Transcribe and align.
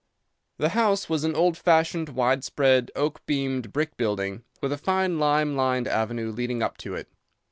The 0.57 0.69
house 0.69 1.09
was 1.09 1.23
an 1.23 1.35
old 1.35 1.55
fashioned, 1.55 2.09
wide 2.09 2.43
spread, 2.43 2.89
oak 2.95 3.23
beamed 3.27 3.71
brick 3.71 3.97
building, 3.97 4.43
with 4.59 4.71
a 4.71 4.77
fine 4.79 5.19
lime 5.19 5.55
lined 5.55 5.87
avenue 5.87 6.31
leading 6.31 6.63
up 6.63 6.75
to 6.79 6.95
it. 6.95 7.07